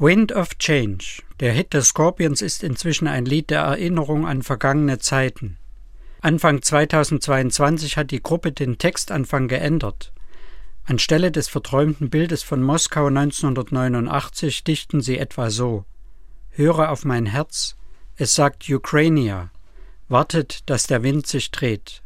Wind 0.00 0.32
of 0.32 0.58
Change, 0.58 1.22
der 1.38 1.52
Hit 1.52 1.72
des 1.72 1.86
Scorpions, 1.90 2.42
ist 2.42 2.64
inzwischen 2.64 3.06
ein 3.06 3.26
Lied 3.26 3.50
der 3.50 3.60
Erinnerung 3.60 4.26
an 4.26 4.42
vergangene 4.42 4.98
Zeiten. 4.98 5.56
Anfang 6.20 6.62
2022 6.62 7.96
hat 7.96 8.10
die 8.10 8.20
Gruppe 8.20 8.50
den 8.50 8.76
Textanfang 8.76 9.46
geändert. 9.46 10.12
Anstelle 10.84 11.30
des 11.30 11.46
verträumten 11.46 12.10
Bildes 12.10 12.42
von 12.42 12.60
Moskau 12.60 13.06
1989 13.06 14.64
dichten 14.64 15.00
sie 15.00 15.16
etwa 15.16 15.48
so: 15.50 15.84
Höre 16.50 16.90
auf 16.90 17.04
mein 17.04 17.26
Herz, 17.26 17.76
es 18.16 18.34
sagt 18.34 18.68
Ukrainia, 18.68 19.52
wartet, 20.08 20.68
dass 20.68 20.88
der 20.88 21.04
Wind 21.04 21.28
sich 21.28 21.52
dreht. 21.52 22.02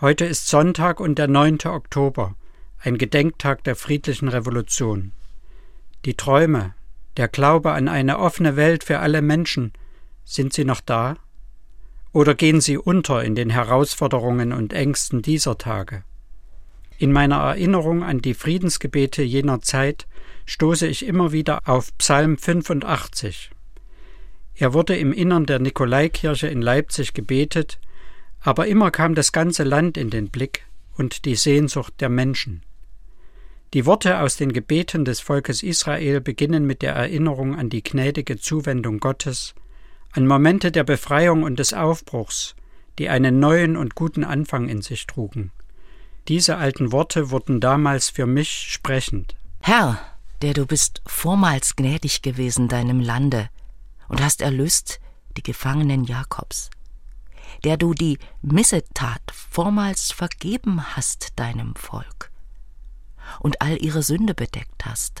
Heute 0.00 0.24
ist 0.24 0.48
Sonntag 0.48 1.00
und 1.00 1.18
der 1.18 1.28
9. 1.28 1.58
Oktober, 1.66 2.34
ein 2.78 2.96
Gedenktag 2.96 3.62
der 3.64 3.76
friedlichen 3.76 4.28
Revolution. 4.28 5.12
Die 6.06 6.14
Träume, 6.14 6.72
der 7.16 7.26
Glaube 7.26 7.72
an 7.72 7.88
eine 7.88 8.20
offene 8.20 8.54
Welt 8.54 8.84
für 8.84 9.00
alle 9.00 9.22
Menschen, 9.22 9.72
sind 10.24 10.52
sie 10.52 10.64
noch 10.64 10.80
da? 10.80 11.16
Oder 12.12 12.36
gehen 12.36 12.60
sie 12.60 12.78
unter 12.78 13.24
in 13.24 13.34
den 13.34 13.50
Herausforderungen 13.50 14.52
und 14.52 14.72
Ängsten 14.72 15.20
dieser 15.20 15.58
Tage? 15.58 16.04
In 16.96 17.10
meiner 17.10 17.38
Erinnerung 17.38 18.04
an 18.04 18.22
die 18.22 18.34
Friedensgebete 18.34 19.24
jener 19.24 19.62
Zeit 19.62 20.06
stoße 20.44 20.86
ich 20.86 21.04
immer 21.04 21.32
wieder 21.32 21.68
auf 21.68 21.90
Psalm 21.98 22.38
85. 22.38 23.50
Er 24.54 24.74
wurde 24.74 24.96
im 24.96 25.12
Innern 25.12 25.44
der 25.44 25.58
Nikolaikirche 25.58 26.46
in 26.46 26.62
Leipzig 26.62 27.14
gebetet, 27.14 27.80
aber 28.38 28.68
immer 28.68 28.92
kam 28.92 29.16
das 29.16 29.32
ganze 29.32 29.64
Land 29.64 29.96
in 29.96 30.10
den 30.10 30.28
Blick 30.28 30.66
und 30.96 31.24
die 31.24 31.34
Sehnsucht 31.34 31.94
der 31.98 32.10
Menschen. 32.10 32.62
Die 33.76 33.84
Worte 33.84 34.20
aus 34.20 34.38
den 34.38 34.54
Gebeten 34.54 35.04
des 35.04 35.20
Volkes 35.20 35.62
Israel 35.62 36.22
beginnen 36.22 36.64
mit 36.64 36.80
der 36.80 36.94
Erinnerung 36.94 37.54
an 37.58 37.68
die 37.68 37.82
gnädige 37.82 38.38
Zuwendung 38.38 39.00
Gottes, 39.00 39.54
an 40.12 40.26
Momente 40.26 40.72
der 40.72 40.82
Befreiung 40.82 41.42
und 41.42 41.58
des 41.58 41.74
Aufbruchs, 41.74 42.56
die 42.98 43.10
einen 43.10 43.38
neuen 43.38 43.76
und 43.76 43.94
guten 43.94 44.24
Anfang 44.24 44.70
in 44.70 44.80
sich 44.80 45.06
trugen. 45.06 45.52
Diese 46.26 46.56
alten 46.56 46.90
Worte 46.90 47.30
wurden 47.30 47.60
damals 47.60 48.08
für 48.08 48.24
mich 48.24 48.48
sprechend. 48.48 49.36
Herr, 49.60 50.00
der 50.40 50.54
du 50.54 50.64
bist 50.64 51.02
vormals 51.04 51.76
gnädig 51.76 52.22
gewesen 52.22 52.68
deinem 52.68 53.00
Lande 53.00 53.50
und 54.08 54.22
hast 54.22 54.40
erlöst 54.40 55.00
die 55.36 55.42
Gefangenen 55.42 56.04
Jakobs, 56.04 56.70
der 57.62 57.76
du 57.76 57.92
die 57.92 58.16
Missetat 58.40 59.20
vormals 59.34 60.12
vergeben 60.12 60.96
hast 60.96 61.34
deinem 61.36 61.74
Volk 61.74 62.30
und 63.40 63.62
all 63.62 63.82
ihre 63.82 64.02
Sünde 64.02 64.34
bedeckt 64.34 64.84
hast, 64.84 65.20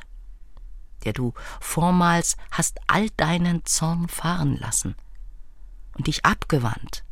der 1.04 1.12
du 1.12 1.34
vormals 1.60 2.36
hast 2.50 2.78
all 2.86 3.08
deinen 3.16 3.64
Zorn 3.64 4.08
fahren 4.08 4.56
lassen 4.58 4.94
und 5.96 6.06
dich 6.06 6.24
abgewandt 6.24 7.04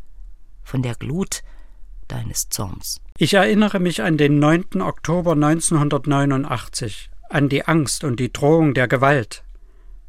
von 0.63 0.83
der 0.83 0.95
Glut 0.95 1.43
deines 2.09 2.49
Zorns. 2.49 3.01
Ich 3.19 3.35
erinnere 3.35 3.81
mich 3.81 4.03
an 4.03 4.17
den 4.17 4.39
9. 4.39 4.81
Oktober 4.81 5.33
1989, 5.33 7.11
an 7.31 7.49
die 7.49 7.67
Angst 7.67 8.05
und 8.05 8.21
die 8.21 8.33
Drohung 8.33 8.75
der 8.75 8.89
Gewalt. 8.89 9.45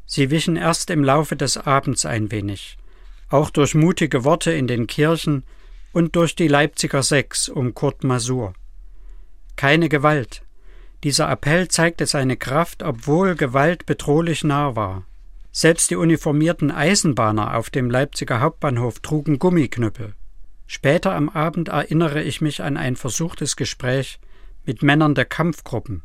Sie 0.04 0.30
wichen 0.30 0.56
erst 0.56 0.90
im 0.90 1.02
Laufe 1.02 1.36
des 1.36 1.56
Abends 1.56 2.06
ein 2.06 2.30
wenig, 2.30 2.76
auch 3.28 3.50
durch 3.50 3.74
mutige 3.74 4.24
Worte 4.24 4.52
in 4.52 4.66
den 4.66 4.86
Kirchen 4.86 5.44
und 5.92 6.14
durch 6.14 6.36
die 6.36 6.48
Leipziger 6.48 7.02
Sechs 7.02 7.48
um 7.48 7.74
Kurt 7.74 8.04
Masur. 8.04 8.52
Keine 9.56 9.88
Gewalt, 9.88 10.42
dieser 11.04 11.30
Appell 11.30 11.68
zeigte 11.68 12.06
seine 12.06 12.36
Kraft, 12.36 12.82
obwohl 12.82 13.34
Gewalt 13.34 13.86
bedrohlich 13.86 14.44
nah 14.44 14.76
war. 14.76 15.04
Selbst 15.52 15.90
die 15.90 15.96
uniformierten 15.96 16.70
Eisenbahner 16.70 17.56
auf 17.56 17.70
dem 17.70 17.90
Leipziger 17.90 18.40
Hauptbahnhof 18.40 19.00
trugen 19.00 19.38
Gummiknüppel. 19.38 20.14
Später 20.66 21.14
am 21.14 21.28
Abend 21.28 21.68
erinnere 21.68 22.22
ich 22.22 22.40
mich 22.40 22.62
an 22.62 22.76
ein 22.76 22.96
versuchtes 22.96 23.56
Gespräch 23.56 24.18
mit 24.64 24.82
Männern 24.82 25.14
der 25.14 25.24
Kampfgruppen. 25.24 26.02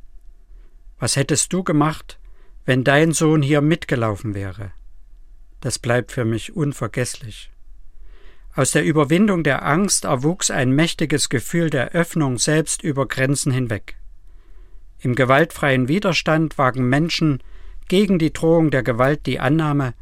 Was 1.00 1.16
hättest 1.16 1.52
du 1.52 1.64
gemacht, 1.64 2.20
wenn 2.66 2.84
dein 2.84 3.12
Sohn 3.12 3.42
hier 3.42 3.62
mitgelaufen 3.62 4.36
wäre? 4.36 4.72
Das 5.62 5.80
bleibt 5.80 6.12
für 6.12 6.26
mich 6.26 6.56
unvergesslich. 6.56 7.52
Aus 8.54 8.72
der 8.72 8.84
Überwindung 8.84 9.44
der 9.44 9.66
Angst 9.66 10.06
erwuchs 10.06 10.52
ein 10.52 10.72
mächtiges 10.72 11.30
Gefühl 11.30 11.70
der 11.70 11.92
Öffnung 11.92 12.38
selbst 12.38 12.84
über 12.84 13.08
Grenzen 13.08 13.52
hinweg. 13.52 13.98
Im 15.02 15.16
gewaltfreien 15.16 15.88
Widerstand 15.88 16.58
wagen 16.58 16.88
Menschen 16.88 17.42
gegen 17.88 18.20
die 18.20 18.32
Drohung 18.32 18.70
der 18.72 18.84
Gewalt 18.84 19.26
die 19.26 19.40
Annahme, 19.40 19.94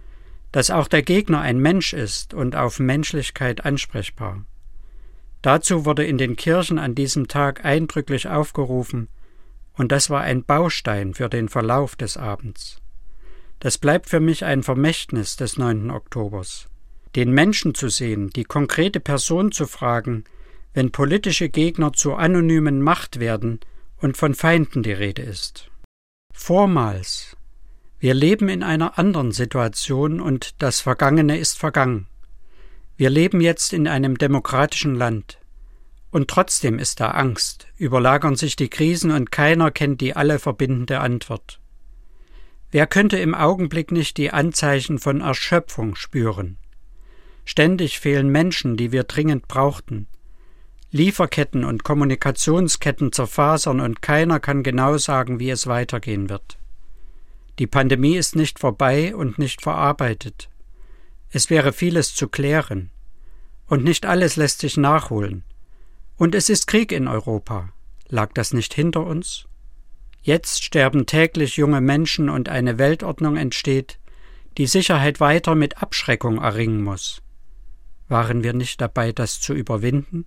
dass 0.51 0.71
auch 0.71 0.87
der 0.87 1.01
Gegner 1.03 1.41
ein 1.41 1.59
Mensch 1.59 1.93
ist 1.93 2.33
und 2.33 2.55
auf 2.55 2.79
Menschlichkeit 2.79 3.65
ansprechbar. 3.65 4.43
Dazu 5.41 5.85
wurde 5.85 6.05
in 6.05 6.17
den 6.17 6.35
Kirchen 6.35 6.79
an 6.79 6.95
diesem 6.95 7.27
Tag 7.27 7.63
eindrücklich 7.63 8.27
aufgerufen, 8.27 9.07
und 9.73 9.93
das 9.93 10.09
war 10.09 10.21
ein 10.21 10.43
Baustein 10.43 11.13
für 11.13 11.29
den 11.29 11.47
Verlauf 11.47 11.95
des 11.95 12.17
Abends. 12.17 12.81
Das 13.59 13.77
bleibt 13.77 14.09
für 14.09 14.19
mich 14.19 14.43
ein 14.43 14.63
Vermächtnis 14.63 15.37
des 15.37 15.57
9. 15.57 15.91
Oktobers. 15.91 16.67
Den 17.15 17.31
Menschen 17.31 17.73
zu 17.73 17.87
sehen, 17.87 18.29
die 18.31 18.43
konkrete 18.43 18.99
Person 18.99 19.53
zu 19.53 19.65
fragen, 19.65 20.25
wenn 20.73 20.91
politische 20.91 21.47
Gegner 21.49 21.93
zur 21.93 22.19
anonymen 22.19 22.81
Macht 22.81 23.19
werden, 23.19 23.61
und 24.01 24.17
von 24.17 24.33
Feinden 24.33 24.83
die 24.83 24.91
Rede 24.91 25.21
ist. 25.21 25.69
Vormals. 26.33 27.35
Wir 27.99 28.13
leben 28.13 28.47
in 28.47 28.63
einer 28.63 28.97
anderen 28.97 29.31
Situation 29.31 30.21
und 30.21 30.61
das 30.61 30.79
Vergangene 30.79 31.37
ist 31.37 31.57
vergangen. 31.57 32.07
Wir 32.95 33.09
leben 33.09 33.41
jetzt 33.41 33.73
in 33.73 33.87
einem 33.87 34.17
demokratischen 34.17 34.95
Land. 34.95 35.39
Und 36.11 36.29
trotzdem 36.29 36.79
ist 36.79 36.99
da 36.99 37.11
Angst, 37.11 37.67
überlagern 37.77 38.35
sich 38.35 38.55
die 38.55 38.69
Krisen 38.69 39.11
und 39.11 39.31
keiner 39.31 39.69
kennt 39.71 40.01
die 40.01 40.15
alle 40.15 40.39
verbindende 40.39 40.99
Antwort. 40.99 41.59
Wer 42.71 42.87
könnte 42.87 43.17
im 43.17 43.35
Augenblick 43.35 43.91
nicht 43.91 44.17
die 44.17 44.31
Anzeichen 44.31 44.99
von 44.99 45.21
Erschöpfung 45.21 45.95
spüren? 45.95 46.57
Ständig 47.45 47.99
fehlen 47.99 48.29
Menschen, 48.29 48.77
die 48.77 48.91
wir 48.91 49.03
dringend 49.03 49.47
brauchten. 49.47 50.07
Lieferketten 50.91 51.63
und 51.63 51.83
Kommunikationsketten 51.83 53.11
zerfasern 53.11 53.79
und 53.79 54.01
keiner 54.01 54.39
kann 54.39 54.63
genau 54.63 54.97
sagen, 54.97 55.39
wie 55.39 55.51
es 55.51 55.67
weitergehen 55.67 56.29
wird. 56.29 56.57
Die 57.59 57.67
Pandemie 57.67 58.15
ist 58.15 58.35
nicht 58.35 58.57
vorbei 58.57 59.15
und 59.15 59.37
nicht 59.37 59.61
verarbeitet. 59.61 60.49
Es 61.29 61.51
wäre 61.51 61.73
vieles 61.73 62.15
zu 62.15 62.27
klären. 62.27 62.89
Und 63.67 63.83
nicht 63.83 64.07
alles 64.07 64.35
lässt 64.35 64.61
sich 64.61 64.77
nachholen. 64.77 65.43
Und 66.17 66.33
es 66.33 66.49
ist 66.49 66.65
Krieg 66.65 66.91
in 66.91 67.07
Europa. 67.07 67.69
Lag 68.07 68.33
das 68.33 68.51
nicht 68.53 68.73
hinter 68.73 69.05
uns? 69.05 69.45
Jetzt 70.23 70.63
sterben 70.63 71.05
täglich 71.05 71.57
junge 71.57 71.81
Menschen 71.81 72.29
und 72.29 72.49
eine 72.49 72.79
Weltordnung 72.79 73.37
entsteht, 73.37 73.99
die 74.57 74.65
Sicherheit 74.65 75.19
weiter 75.19 75.53
mit 75.53 75.83
Abschreckung 75.83 76.39
erringen 76.39 76.81
muss. 76.81 77.21
Waren 78.07 78.43
wir 78.43 78.53
nicht 78.53 78.81
dabei, 78.81 79.11
das 79.11 79.39
zu 79.39 79.53
überwinden? 79.53 80.25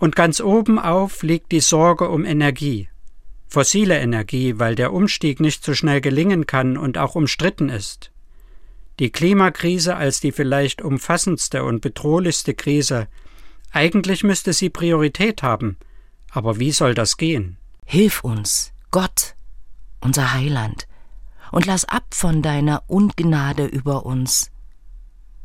Und 0.00 0.16
ganz 0.16 0.40
oben 0.40 0.78
auf 0.78 1.22
liegt 1.22 1.52
die 1.52 1.60
Sorge 1.60 2.08
um 2.08 2.24
Energie. 2.24 2.88
Fossile 3.48 4.00
Energie, 4.00 4.58
weil 4.58 4.74
der 4.74 4.94
Umstieg 4.94 5.40
nicht 5.40 5.62
so 5.62 5.74
schnell 5.74 6.00
gelingen 6.00 6.46
kann 6.46 6.78
und 6.78 6.96
auch 6.96 7.14
umstritten 7.14 7.68
ist. 7.68 8.10
Die 8.98 9.10
Klimakrise 9.10 9.96
als 9.96 10.20
die 10.20 10.32
vielleicht 10.32 10.80
umfassendste 10.80 11.64
und 11.64 11.82
bedrohlichste 11.82 12.54
Krise. 12.54 13.08
Eigentlich 13.72 14.24
müsste 14.24 14.54
sie 14.54 14.70
Priorität 14.70 15.42
haben. 15.42 15.76
Aber 16.30 16.58
wie 16.58 16.72
soll 16.72 16.94
das 16.94 17.18
gehen? 17.18 17.58
Hilf 17.84 18.24
uns, 18.24 18.72
Gott, 18.90 19.34
unser 20.00 20.32
Heiland, 20.32 20.88
und 21.52 21.66
lass 21.66 21.84
ab 21.84 22.14
von 22.14 22.40
deiner 22.40 22.84
Ungnade 22.86 23.66
über 23.66 24.06
uns. 24.06 24.50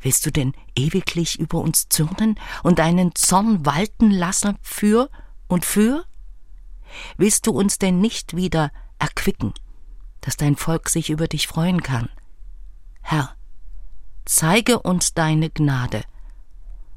Willst 0.05 0.23
du 0.23 0.31
denn 0.31 0.53
ewiglich 0.75 1.39
über 1.39 1.57
uns 1.57 1.89
zürnen 1.89 2.39
und 2.61 2.77
deinen 2.77 3.15
Zorn 3.15 3.65
walten 3.65 4.11
lassen 4.11 4.55
für 4.61 5.09
und 5.47 5.65
für? 5.65 6.05
Willst 7.17 7.47
du 7.47 7.51
uns 7.51 7.79
denn 7.79 8.01
nicht 8.01 8.35
wieder 8.35 8.71
erquicken, 8.99 9.55
dass 10.21 10.37
dein 10.37 10.57
Volk 10.57 10.89
sich 10.89 11.09
über 11.09 11.27
dich 11.27 11.47
freuen 11.47 11.81
kann? 11.81 12.07
Herr, 13.01 13.35
zeige 14.25 14.77
uns 14.79 15.15
deine 15.15 15.49
Gnade 15.49 16.03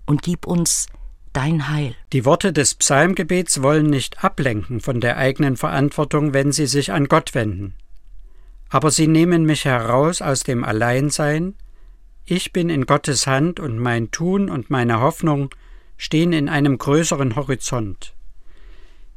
und 0.05 0.21
gib 0.21 0.47
uns 0.47 0.85
dein 1.33 1.71
Heil. 1.71 1.97
Die 2.13 2.27
Worte 2.27 2.53
des 2.53 2.75
Psalmgebets 2.75 3.63
wollen 3.63 3.87
nicht 3.87 4.23
ablenken 4.23 4.81
von 4.81 5.01
der 5.01 5.17
eigenen 5.17 5.57
Verantwortung, 5.57 6.35
wenn 6.35 6.53
sie 6.53 6.67
sich 6.67 6.93
an 6.93 7.09
Gott 7.09 7.35
wenden. 7.35 7.73
Aber 8.69 8.91
sie 8.91 9.07
nehmen 9.07 9.45
mich 9.45 9.65
heraus 9.65 10.21
aus 10.21 10.43
dem 10.43 10.63
Alleinsein 10.63 11.55
ich 12.31 12.53
bin 12.53 12.69
in 12.69 12.85
Gottes 12.85 13.27
Hand 13.27 13.59
und 13.59 13.79
mein 13.79 14.11
Tun 14.11 14.51
und 14.51 14.69
meine 14.69 15.01
Hoffnung 15.01 15.49
stehen 15.97 16.35
in 16.35 16.51
einem 16.51 16.77
größeren 16.77 17.37
Horizont. 17.37 18.15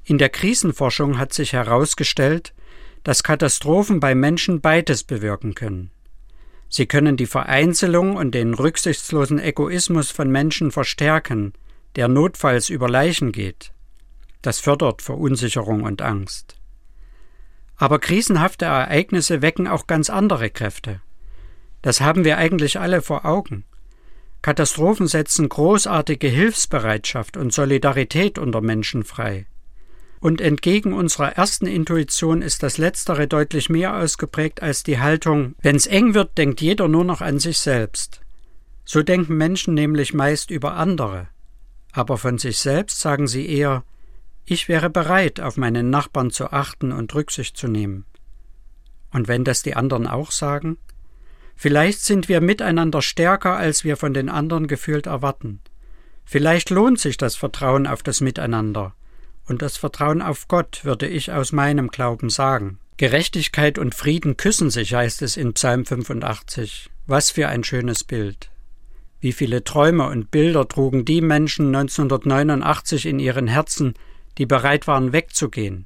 In 0.06 0.18
der 0.18 0.30
Krisenforschung 0.30 1.18
hat 1.18 1.34
sich 1.34 1.52
herausgestellt, 1.52 2.54
dass 3.04 3.24
Katastrophen 3.24 4.00
bei 4.00 4.16
Menschen 4.16 4.62
beides 4.62 5.04
bewirken 5.04 5.56
können. 5.56 5.92
Sie 6.70 6.86
können 6.86 7.18
die 7.18 7.26
Vereinzelung 7.26 8.16
und 8.16 8.34
den 8.34 8.54
rücksichtslosen 8.54 9.40
Egoismus 9.40 10.10
von 10.10 10.32
Menschen 10.32 10.72
verstärken, 10.72 11.52
der 11.98 12.08
notfalls 12.08 12.70
über 12.70 12.88
Leichen 12.90 13.34
geht. 13.34 13.74
Das 14.42 14.62
fördert 14.62 15.02
Verunsicherung 15.02 15.84
und 15.84 16.02
Angst. 16.02 16.56
Aber 17.76 18.00
krisenhafte 18.00 18.66
Ereignisse 18.66 19.42
wecken 19.42 19.68
auch 19.68 19.86
ganz 19.86 20.10
andere 20.10 20.50
Kräfte. 20.50 21.02
Das 21.82 22.02
haben 22.02 22.24
wir 22.24 22.38
eigentlich 22.38 22.80
alle 22.80 23.02
vor 23.02 23.26
Augen. 23.26 23.66
Katastrophen 24.42 25.08
setzen 25.08 25.50
großartige 25.50 26.28
Hilfsbereitschaft 26.28 27.38
und 27.38 27.54
Solidarität 27.54 28.40
unter 28.40 28.62
Menschen 28.62 29.04
frei. 29.04 29.46
Und 30.20 30.42
entgegen 30.42 30.94
unserer 30.94 31.34
ersten 31.34 31.66
Intuition 31.66 32.42
ist 32.42 32.64
das 32.64 32.78
Letztere 32.78 33.28
deutlich 33.28 33.70
mehr 33.70 33.96
ausgeprägt 33.98 34.62
als 34.62 34.84
die 34.84 35.00
Haltung, 35.00 35.56
wenn's 35.62 35.88
eng 35.88 36.14
wird, 36.14 36.38
denkt 36.38 36.62
jeder 36.62 36.88
nur 36.88 37.04
noch 37.04 37.22
an 37.22 37.40
sich 37.40 37.58
selbst. 37.58 38.22
So 38.86 39.04
denken 39.04 39.38
Menschen 39.38 39.74
nämlich 39.74 40.14
meist 40.14 40.52
über 40.52 40.74
andere. 40.74 41.28
Aber 41.92 42.18
von 42.18 42.38
sich 42.38 42.60
selbst 42.60 43.00
sagen 43.00 43.28
sie 43.28 43.48
eher, 43.48 43.84
ich 44.46 44.68
wäre 44.68 44.90
bereit, 44.90 45.40
auf 45.40 45.58
meinen 45.58 45.90
Nachbarn 45.90 46.32
zu 46.32 46.52
achten 46.52 46.92
und 46.92 47.14
Rücksicht 47.14 47.58
zu 47.58 47.68
nehmen. 47.68 48.06
Und 49.12 49.28
wenn 49.28 49.44
das 49.44 49.62
die 49.62 49.76
anderen 49.76 50.08
auch 50.08 50.32
sagen? 50.32 50.78
Vielleicht 51.62 52.00
sind 52.02 52.28
wir 52.28 52.42
miteinander 52.42 53.04
stärker, 53.04 53.56
als 53.56 53.84
wir 53.84 53.96
von 53.96 54.16
den 54.16 54.30
anderen 54.30 54.66
gefühlt 54.66 55.06
erwarten. 55.06 55.60
Vielleicht 56.26 56.72
lohnt 56.72 57.00
sich 57.00 57.18
das 57.18 57.36
Vertrauen 57.36 57.86
auf 57.86 58.02
das 58.02 58.20
Miteinander, 58.20 58.96
und 59.46 59.62
das 59.62 59.78
Vertrauen 59.78 60.24
auf 60.24 60.48
Gott, 60.48 60.84
würde 60.86 61.08
ich 61.08 61.32
aus 61.32 61.52
meinem 61.52 61.90
Glauben 61.90 62.32
sagen. 62.32 62.80
Gerechtigkeit 62.98 63.78
und 63.78 63.94
Frieden 63.94 64.38
küssen 64.38 64.72
sich, 64.72 64.96
heißt 64.96 65.22
es 65.22 65.38
in 65.38 65.54
Psalm 65.54 65.86
85. 65.86 66.90
Was 67.06 67.30
für 67.30 67.48
ein 67.48 67.64
schönes 67.64 68.04
Bild. 68.04 68.50
Wie 69.20 69.32
viele 69.32 69.64
Träume 69.64 70.08
und 70.08 70.32
Bilder 70.32 70.68
trugen 70.68 71.06
die 71.06 71.22
Menschen 71.22 71.68
1989 71.68 73.06
in 73.06 73.20
ihren 73.20 73.46
Herzen, 73.46 73.94
die 74.40 74.48
bereit 74.48 74.88
waren 74.88 75.14
wegzugehen 75.14 75.86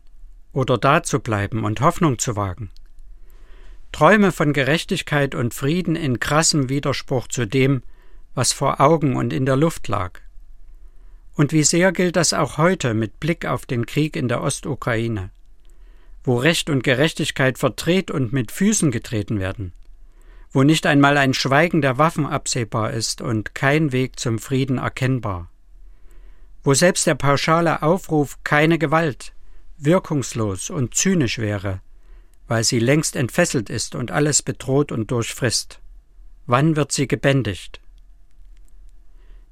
oder 0.53 0.77
da 0.77 1.03
zu 1.03 1.19
bleiben 1.19 1.65
und 1.65 1.81
Hoffnung 1.81 2.17
zu 2.17 2.37
wagen. 2.37 2.71
Träume 3.95 4.33
von 4.33 4.51
Gerechtigkeit 4.51 5.35
und 5.35 5.53
Frieden 5.53 5.95
in 5.95 6.19
krassem 6.19 6.67
Widerspruch 6.67 7.29
zu 7.29 7.47
dem, 7.47 7.81
was 8.33 8.51
vor 8.51 8.81
Augen 8.81 9.15
und 9.15 9.31
in 9.31 9.45
der 9.45 9.55
Luft 9.55 9.87
lag. 9.87 10.19
Und 11.37 11.53
wie 11.53 11.63
sehr 11.63 11.93
gilt 11.93 12.17
das 12.17 12.33
auch 12.33 12.57
heute 12.57 12.93
mit 12.93 13.21
Blick 13.21 13.45
auf 13.45 13.65
den 13.65 13.85
Krieg 13.85 14.17
in 14.17 14.27
der 14.27 14.41
Ostukraine, 14.41 15.29
wo 16.25 16.35
Recht 16.35 16.69
und 16.69 16.83
Gerechtigkeit 16.83 17.57
verdreht 17.57 18.11
und 18.11 18.33
mit 18.33 18.51
Füßen 18.51 18.91
getreten 18.91 19.39
werden, 19.39 19.71
wo 20.51 20.63
nicht 20.63 20.85
einmal 20.87 21.15
ein 21.17 21.33
Schweigen 21.33 21.81
der 21.81 21.97
Waffen 21.97 22.25
absehbar 22.25 22.91
ist 22.91 23.21
und 23.21 23.55
kein 23.55 23.93
Weg 23.93 24.19
zum 24.19 24.39
Frieden 24.39 24.77
erkennbar, 24.77 25.49
wo 26.65 26.73
selbst 26.73 27.07
der 27.07 27.15
pauschale 27.15 27.81
Aufruf 27.81 28.39
keine 28.43 28.77
Gewalt 28.77 29.31
wirkungslos 29.77 30.69
und 30.69 30.95
zynisch 30.95 31.37
wäre, 31.37 31.79
weil 32.47 32.63
sie 32.63 32.79
längst 32.79 33.15
entfesselt 33.15 33.69
ist 33.69 33.95
und 33.95 34.11
alles 34.11 34.41
bedroht 34.41 34.91
und 34.91 35.11
durchfrisst. 35.11 35.79
Wann 36.45 36.75
wird 36.75 36.91
sie 36.91 37.07
gebändigt? 37.07 37.81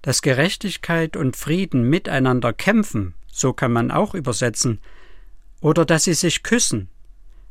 dass 0.04 0.22
Gerechtigkeit 0.22 1.16
und 1.16 1.36
Frieden 1.36 1.90
miteinander 1.90 2.54
kämpfen, 2.54 3.16
so 3.31 3.54
kann 3.54 3.72
man 3.72 3.90
auch 3.90 4.13
übersetzen, 4.13 4.80
oder 5.62 5.86
dass 5.86 6.04
sie 6.04 6.13
sich 6.13 6.44
küssen. 6.44 6.90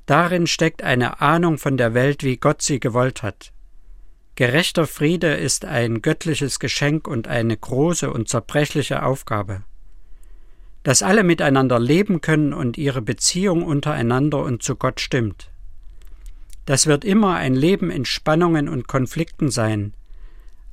Darin 0.04 0.46
steckt 0.46 0.82
eine 0.82 1.20
Ahnung 1.22 1.56
von 1.56 1.76
der 1.78 1.94
Welt, 1.94 2.22
wie 2.22 2.36
Gott 2.36 2.60
sie 2.60 2.78
gewollt 2.78 3.22
hat. 3.22 3.52
Gerechter 4.34 4.86
Friede 4.86 5.34
ist 5.34 5.64
ein 5.64 6.02
göttliches 6.02 6.58
Geschenk 6.58 7.08
und 7.08 7.26
eine 7.26 7.56
große 7.56 8.12
und 8.12 8.28
zerbrechliche 8.28 9.02
Aufgabe. 9.02 9.64
Dass 10.82 11.02
alle 11.02 11.22
miteinander 11.22 11.78
leben 11.78 12.20
können 12.20 12.52
und 12.52 12.76
ihre 12.76 13.02
Beziehung 13.02 13.62
untereinander 13.62 14.42
und 14.42 14.62
zu 14.62 14.76
Gott 14.76 15.00
stimmt. 15.00 15.50
Das 16.66 16.86
wird 16.86 17.04
immer 17.04 17.36
ein 17.36 17.54
Leben 17.54 17.90
in 17.90 18.04
Spannungen 18.04 18.68
und 18.68 18.86
Konflikten 18.88 19.50
sein, 19.50 19.94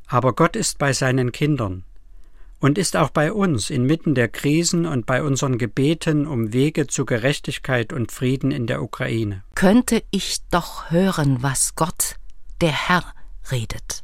aber 0.07 0.33
Gott 0.33 0.55
ist 0.55 0.77
bei 0.77 0.93
seinen 0.93 1.31
Kindern 1.31 1.83
und 2.59 2.77
ist 2.77 2.97
auch 2.97 3.09
bei 3.09 3.31
uns 3.31 3.69
inmitten 3.69 4.15
der 4.15 4.27
Krisen 4.27 4.85
und 4.85 5.05
bei 5.05 5.23
unseren 5.23 5.57
Gebeten 5.57 6.27
um 6.27 6.53
Wege 6.53 6.87
zu 6.87 7.05
Gerechtigkeit 7.05 7.93
und 7.93 8.11
Frieden 8.11 8.51
in 8.51 8.67
der 8.67 8.83
Ukraine. 8.83 9.43
Könnte 9.55 10.03
ich 10.11 10.39
doch 10.51 10.91
hören, 10.91 11.41
was 11.41 11.75
Gott, 11.75 12.15
der 12.61 12.89
Herr, 12.89 13.03
redet, 13.51 14.03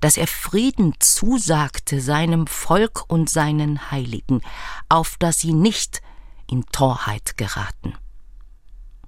dass 0.00 0.16
er 0.16 0.26
Frieden 0.26 0.94
zusagte 0.98 2.00
seinem 2.00 2.46
Volk 2.46 3.04
und 3.08 3.28
seinen 3.30 3.90
Heiligen, 3.90 4.40
auf 4.88 5.16
dass 5.18 5.40
sie 5.40 5.52
nicht 5.52 6.02
in 6.48 6.64
Torheit 6.66 7.36
geraten. 7.36 7.94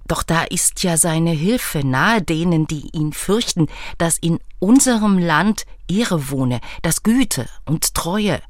Doch 0.07 0.21
da 0.21 0.43
ist 0.43 0.83
ja 0.83 0.97
seine 0.97 1.31
Hilfe 1.31 1.79
nahe 1.85 2.21
denen, 2.21 2.67
die 2.67 2.89
ihn 2.93 3.11
fürchten, 3.11 3.67
dass 3.97 4.17
in 4.17 4.39
unserem 4.59 5.17
Land 5.17 5.65
Ehre 5.87 6.29
wohne, 6.29 6.61
dass 6.83 7.03
Güte 7.03 7.49
und 7.65 7.95
Treue 7.95 8.41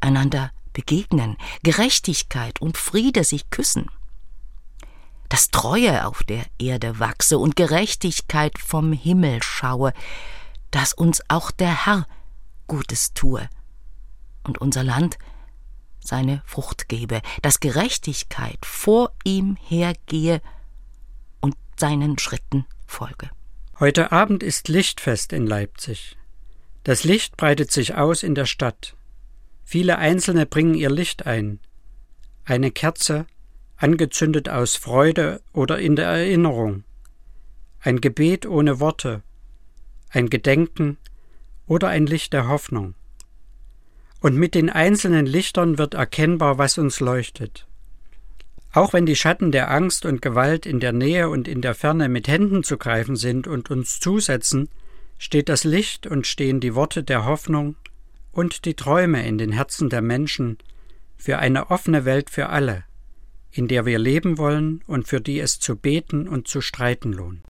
einander 0.00 0.50
begegnen, 0.72 1.36
Gerechtigkeit 1.62 2.60
und 2.60 2.76
Friede 2.78 3.24
sich 3.24 3.50
küssen. 3.50 3.86
Dass 5.28 5.50
Treue 5.50 6.06
auf 6.06 6.22
der 6.22 6.44
Erde 6.58 6.98
wachse 6.98 7.38
und 7.38 7.56
Gerechtigkeit 7.56 8.58
vom 8.58 8.92
Himmel 8.92 9.42
schaue, 9.42 9.92
dass 10.74 10.92
uns 10.92 11.22
auch 11.28 11.50
der 11.50 11.86
Herr 11.86 12.06
Gutes 12.66 13.14
tue 13.14 13.48
und 14.42 14.58
unser 14.58 14.82
Land 14.82 15.18
seine 16.00 16.42
Frucht 16.44 16.88
gebe, 16.88 17.22
dass 17.42 17.60
Gerechtigkeit 17.60 18.58
vor 18.64 19.12
ihm 19.24 19.56
hergehe 19.56 20.40
seinen 21.76 22.18
Schritten 22.18 22.66
folge. 22.86 23.30
Heute 23.80 24.12
Abend 24.12 24.42
ist 24.42 24.68
Lichtfest 24.68 25.32
in 25.32 25.46
Leipzig. 25.46 26.16
Das 26.84 27.04
Licht 27.04 27.36
breitet 27.36 27.72
sich 27.72 27.94
aus 27.94 28.22
in 28.22 28.34
der 28.34 28.46
Stadt. 28.46 28.94
Viele 29.64 29.98
Einzelne 29.98 30.46
bringen 30.46 30.74
ihr 30.74 30.90
Licht 30.90 31.26
ein. 31.26 31.58
Eine 32.44 32.70
Kerze, 32.70 33.26
angezündet 33.76 34.48
aus 34.48 34.76
Freude 34.76 35.40
oder 35.52 35.78
in 35.78 35.96
der 35.96 36.06
Erinnerung. 36.06 36.84
Ein 37.80 38.00
Gebet 38.00 38.46
ohne 38.46 38.80
Worte. 38.80 39.22
Ein 40.14 40.30
Gedenken 40.30 40.96
oder 41.66 41.88
ein 41.88 42.06
Licht 42.06 42.34
der 42.34 42.46
Hoffnung. 42.46 42.94
Und 44.20 44.36
mit 44.36 44.54
den 44.54 44.70
einzelnen 44.70 45.26
Lichtern 45.26 45.76
wird 45.76 45.94
erkennbar, 45.94 46.56
was 46.56 46.78
uns 46.78 47.00
leuchtet. 47.00 47.66
Auch 48.72 48.92
wenn 48.92 49.06
die 49.06 49.16
Schatten 49.16 49.50
der 49.50 49.72
Angst 49.72 50.06
und 50.06 50.22
Gewalt 50.22 50.66
in 50.66 50.78
der 50.78 50.92
Nähe 50.92 51.28
und 51.28 51.48
in 51.48 51.62
der 51.62 51.74
Ferne 51.74 52.08
mit 52.08 52.28
Händen 52.28 52.62
zu 52.62 52.78
greifen 52.78 53.16
sind 53.16 53.48
und 53.48 53.72
uns 53.72 53.98
zusetzen, 53.98 54.68
steht 55.18 55.48
das 55.48 55.64
Licht 55.64 56.06
und 56.06 56.28
stehen 56.28 56.60
die 56.60 56.76
Worte 56.76 57.02
der 57.02 57.24
Hoffnung 57.24 57.74
und 58.30 58.66
die 58.66 58.74
Träume 58.74 59.26
in 59.26 59.36
den 59.36 59.50
Herzen 59.50 59.90
der 59.90 60.00
Menschen 60.00 60.58
für 61.16 61.40
eine 61.40 61.72
offene 61.72 62.04
Welt 62.04 62.30
für 62.30 62.50
alle, 62.50 62.84
in 63.50 63.66
der 63.66 63.84
wir 63.84 63.98
leben 63.98 64.38
wollen 64.38 64.80
und 64.86 65.08
für 65.08 65.20
die 65.20 65.40
es 65.40 65.58
zu 65.58 65.74
beten 65.74 66.28
und 66.28 66.46
zu 66.46 66.60
streiten 66.60 67.12
lohnt. 67.12 67.44